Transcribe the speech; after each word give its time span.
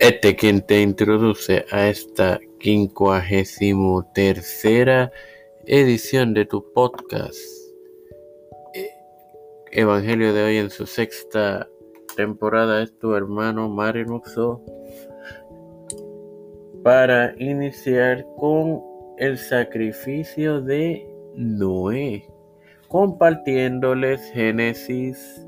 Este 0.00 0.34
quien 0.34 0.62
te 0.62 0.80
introduce 0.80 1.66
a 1.70 1.88
esta 1.88 2.40
quincuagésimo 2.58 4.10
tercera 4.14 5.12
edición 5.66 6.32
de 6.32 6.46
tu 6.46 6.72
podcast. 6.72 7.36
Eh, 8.72 8.88
Evangelio 9.72 10.32
de 10.32 10.42
hoy 10.42 10.56
en 10.56 10.70
su 10.70 10.86
sexta 10.86 11.68
temporada 12.16 12.82
es 12.82 12.98
tu 12.98 13.14
hermano 13.14 13.68
Mario 13.68 14.06
Muxo 14.06 14.62
para 16.82 17.34
iniciar 17.36 18.24
con 18.38 18.80
el 19.18 19.36
sacrificio 19.36 20.62
de 20.62 21.06
Noé, 21.34 22.24
compartiéndoles 22.88 24.22
Génesis 24.32 25.46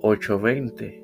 8:20 0.00 1.03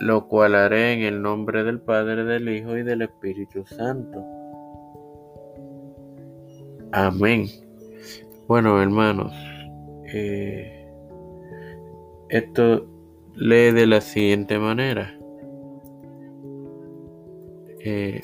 lo 0.00 0.26
cual 0.28 0.54
haré 0.54 0.92
en 0.94 1.02
el 1.02 1.22
nombre 1.22 1.64
del 1.64 1.80
Padre, 1.80 2.24
del 2.24 2.48
Hijo 2.48 2.76
y 2.76 2.82
del 2.82 3.02
Espíritu 3.02 3.64
Santo. 3.66 4.24
Amén. 6.92 7.46
Bueno, 8.46 8.80
hermanos, 8.80 9.32
eh, 10.12 10.86
esto 12.28 12.86
lee 13.34 13.72
de 13.72 13.86
la 13.86 14.00
siguiente 14.00 14.58
manera. 14.58 15.12
Eh, 17.80 18.20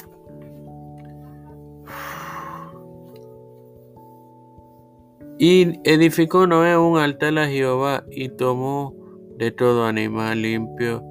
y 5.38 5.80
edificó 5.84 6.46
Noé 6.46 6.76
un 6.76 6.98
altar 6.98 7.38
a 7.38 7.48
Jehová 7.48 8.04
y 8.10 8.28
tomó 8.28 8.94
de 9.36 9.50
todo 9.50 9.86
animal 9.86 10.42
limpio 10.42 11.09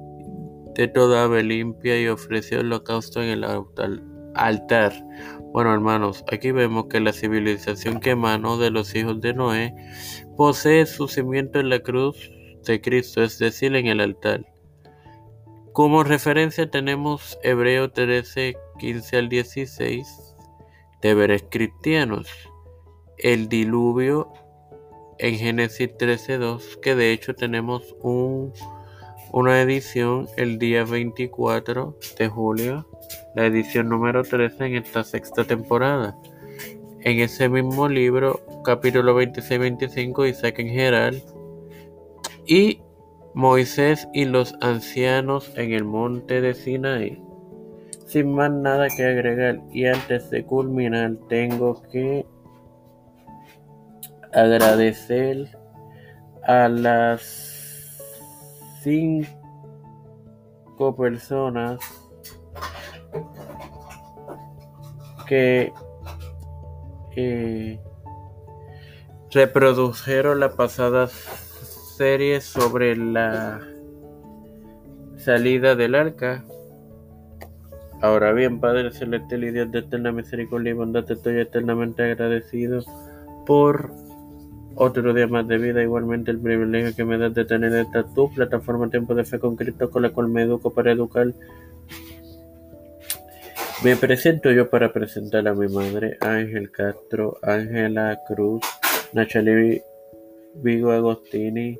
de 0.80 0.88
toda 0.88 1.24
ave 1.24 1.42
limpia 1.42 2.00
y 2.00 2.08
ofreció 2.08 2.60
holocausto 2.60 3.22
en 3.22 3.28
el 3.28 3.44
altar. 4.34 4.92
Bueno, 5.52 5.74
hermanos, 5.74 6.24
aquí 6.32 6.52
vemos 6.52 6.86
que 6.86 7.00
la 7.00 7.12
civilización 7.12 8.00
que 8.00 8.12
emanó 8.12 8.56
de 8.56 8.70
los 8.70 8.94
hijos 8.94 9.20
de 9.20 9.34
Noé 9.34 9.74
posee 10.38 10.86
su 10.86 11.06
cimiento 11.06 11.60
en 11.60 11.68
la 11.68 11.80
cruz 11.80 12.30
de 12.64 12.80
Cristo, 12.80 13.22
es 13.22 13.38
decir, 13.38 13.76
en 13.76 13.88
el 13.88 14.00
altar. 14.00 14.46
Como 15.74 16.02
referencia 16.02 16.70
tenemos 16.70 17.38
Hebreo 17.42 17.90
13, 17.90 18.56
15 18.78 19.16
al 19.18 19.28
16, 19.28 20.34
deberes 21.02 21.44
cristianos, 21.50 22.26
el 23.18 23.50
diluvio 23.50 24.32
en 25.18 25.34
Génesis 25.36 25.94
13, 25.98 26.38
2, 26.38 26.78
que 26.80 26.94
de 26.94 27.12
hecho 27.12 27.34
tenemos 27.34 27.94
un 28.00 28.54
una 29.32 29.60
edición 29.60 30.28
el 30.36 30.58
día 30.58 30.84
24 30.84 31.96
de 32.18 32.28
julio, 32.28 32.86
la 33.34 33.46
edición 33.46 33.88
número 33.88 34.22
13 34.22 34.66
en 34.66 34.76
esta 34.76 35.04
sexta 35.04 35.44
temporada. 35.44 36.16
En 37.02 37.20
ese 37.20 37.48
mismo 37.48 37.88
libro, 37.88 38.40
capítulo 38.64 39.20
26-25, 39.20 40.28
Isaac 40.28 40.58
en 40.58 40.68
Geral, 40.68 41.22
y 42.46 42.82
Moisés 43.34 44.08
y 44.12 44.24
los 44.24 44.54
ancianos 44.60 45.52
en 45.56 45.72
el 45.72 45.84
monte 45.84 46.40
de 46.40 46.54
Sinaí. 46.54 47.22
Sin 48.06 48.34
más 48.34 48.50
nada 48.50 48.88
que 48.88 49.04
agregar, 49.04 49.60
y 49.72 49.86
antes 49.86 50.28
de 50.30 50.44
culminar, 50.44 51.12
tengo 51.28 51.80
que 51.92 52.26
agradecer 54.32 55.56
a 56.42 56.68
las 56.68 57.59
cinco 58.82 59.26
personas 60.96 61.78
que 65.26 65.72
eh, 67.16 67.80
reprodujeron 69.30 70.40
la 70.40 70.54
pasada 70.56 71.06
serie 71.06 72.40
sobre 72.40 72.96
la 72.96 73.60
salida 75.16 75.76
del 75.76 75.94
arca. 75.94 76.44
Ahora 78.00 78.32
bien, 78.32 78.60
Padre 78.60 78.90
Celestial 78.92 79.44
y 79.44 79.50
Dios 79.50 79.70
de 79.70 79.80
eterna 79.80 80.10
misericordia 80.10 80.70
y 80.70 80.74
bondad, 80.74 81.04
te 81.04 81.12
estoy 81.12 81.38
eternamente 81.38 82.02
agradecido 82.02 82.82
por 83.44 83.92
otro 84.80 85.12
día 85.12 85.26
más 85.26 85.46
de 85.46 85.58
vida, 85.58 85.82
igualmente 85.82 86.30
el 86.30 86.40
privilegio 86.40 86.96
que 86.96 87.04
me 87.04 87.18
das 87.18 87.34
de 87.34 87.44
tener 87.44 87.70
esta 87.74 88.02
tu 88.02 88.32
plataforma 88.32 88.88
Tiempo 88.88 89.14
de 89.14 89.24
Fe 89.24 89.38
con 89.38 89.54
Cristo 89.54 89.90
con 89.90 90.02
la 90.02 90.08
cual 90.08 90.28
me 90.28 90.42
educo 90.42 90.72
para 90.72 90.90
educar. 90.90 91.34
Me 93.84 93.94
presento 93.96 94.50
yo 94.50 94.70
para 94.70 94.90
presentar 94.90 95.46
a 95.46 95.54
mi 95.54 95.68
madre, 95.68 96.16
Ángel 96.20 96.70
Castro, 96.70 97.36
Ángela 97.42 98.18
Cruz, 98.26 98.62
Nachali 99.12 99.82
Vigo 100.54 100.92
Agostini, 100.92 101.78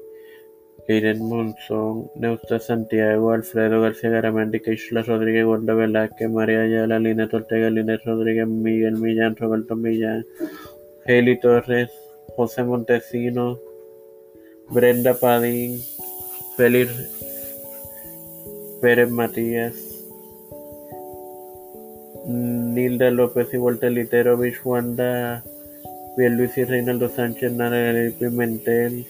Irene 0.87 1.21
Monzón, 1.21 2.11
Neusta 2.17 2.59
Santiago, 2.59 3.32
Alfredo 3.32 3.81
García 3.81 4.11
Garamendi, 4.11 4.61
Keishla 4.61 5.03
Rodríguez, 5.03 5.47
Wanda 5.47 5.72
Velázquez, 5.72 6.28
María 6.28 6.61
Ayala, 6.61 6.99
Lina 6.99 7.31
Ortega, 7.32 7.71
Lina 7.71 7.99
Rodríguez, 8.05 8.47
Miguel 8.47 8.99
Millán, 8.99 9.37
Roberto 9.37 9.75
Millán, 9.75 10.27
Heli 11.06 11.41
Torres, 11.41 11.91
José 12.37 12.65
Montesino, 12.65 13.59
Brenda 14.69 15.15
Padín, 15.15 15.81
Félix 16.57 16.91
Pérez 18.81 19.11
Matías, 19.11 19.75
Nilda 22.27 23.11
López 23.11 23.53
y 23.53 23.57
Walter 23.57 23.93
Litero, 23.93 24.39
Wanda, 24.65 25.43
Luis 26.17 26.57
y 26.59 26.65
Reinaldo 26.65 27.09
Sánchez, 27.09 27.53
Nara 27.53 28.11
Pimentel, 28.19 29.07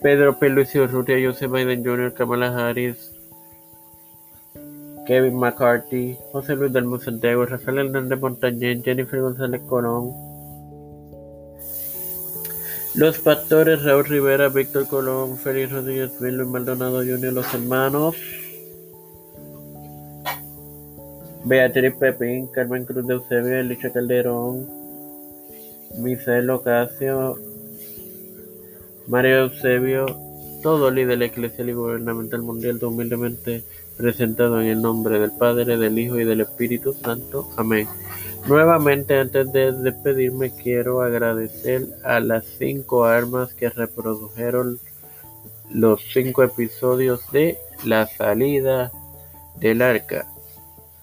Pedro 0.00 0.38
P. 0.38 0.48
Luis 0.48 0.74
y 0.74 0.78
Urrutia, 0.78 1.16
Joseph 1.22 1.50
Biden 1.50 1.84
Jr., 1.84 2.14
Kamala 2.14 2.54
Harris, 2.54 3.12
Kevin 5.06 5.36
McCarthy, 5.36 6.16
José 6.32 6.56
Luis 6.56 6.72
del 6.72 6.86
Santiago, 7.00 7.44
Rafael 7.44 7.78
Hernández 7.78 8.20
Montañez, 8.20 8.82
Jennifer 8.82 9.20
González 9.20 9.60
Colón, 9.66 10.12
los 12.94 13.18
pastores 13.18 13.82
Raúl 13.82 14.04
Rivera, 14.04 14.48
Víctor 14.48 14.86
Colón, 14.86 15.36
Félix 15.36 15.72
Rodríguez 15.72 16.12
Luis 16.20 16.48
Maldonado 16.48 16.98
Jr., 16.98 17.32
los 17.32 17.52
hermanos 17.52 18.16
Beatriz 21.44 21.94
Pepín, 21.96 22.46
Carmen 22.46 22.86
Cruz 22.86 23.06
de 23.06 23.14
Eusebio, 23.14 23.58
Elicha 23.58 23.92
Calderón, 23.92 24.66
Misael 25.98 26.48
Ocasio, 26.48 27.36
María 29.06 29.40
Eusebio, 29.40 30.06
todo 30.62 30.90
líder 30.90 31.22
eclesial 31.22 31.68
y 31.68 31.74
gubernamental 31.74 32.40
mundial 32.40 32.82
humildemente 32.82 33.62
presentado 33.98 34.58
en 34.60 34.68
el 34.68 34.80
nombre 34.80 35.18
del 35.18 35.32
Padre, 35.32 35.76
del 35.76 35.98
Hijo 35.98 36.18
y 36.18 36.24
del 36.24 36.40
Espíritu 36.40 36.94
Santo. 36.94 37.50
Amén. 37.58 37.86
Nuevamente, 38.46 39.18
antes 39.18 39.50
de 39.52 39.72
despedirme, 39.72 40.52
quiero 40.54 41.00
agradecer 41.00 41.86
a 42.04 42.20
las 42.20 42.44
cinco 42.44 43.04
armas 43.04 43.54
que 43.54 43.70
reprodujeron 43.70 44.78
los 45.70 46.02
cinco 46.12 46.42
episodios 46.42 47.30
de 47.32 47.58
La 47.84 48.06
salida 48.06 48.92
del 49.56 49.80
arca, 49.80 50.26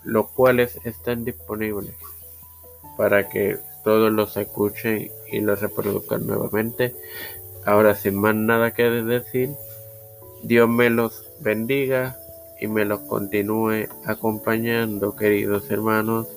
los 0.04 0.30
cuales 0.30 0.78
están 0.84 1.26
disponibles 1.26 1.96
para 2.96 3.28
que 3.30 3.58
todos 3.84 4.12
los 4.12 4.38
escuchen 4.38 5.10
y 5.32 5.40
los 5.40 5.62
reproduzcan 5.62 6.28
nuevamente. 6.28 6.94
Ahora, 7.66 7.96
sin 7.96 8.16
más 8.16 8.36
nada 8.36 8.76
que 8.76 8.84
decir, 8.84 9.50
Dios 10.44 10.70
me 10.70 10.92
los 10.92 11.26
bendiga 11.40 12.18
y 12.60 12.68
me 12.68 12.86
los 12.86 13.00
continúe 13.02 13.88
acompañando, 14.06 15.16
queridos 15.16 15.72
hermanos. 15.72 16.28